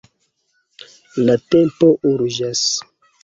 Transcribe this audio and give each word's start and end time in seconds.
La 1.27 1.35
tempo 1.55 1.91
urĝas. 2.13 2.65